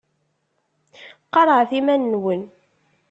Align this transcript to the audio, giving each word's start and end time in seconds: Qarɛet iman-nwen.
Qarɛet 1.33 1.71
iman-nwen. 1.79 2.41